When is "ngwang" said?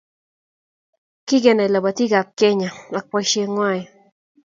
3.53-3.83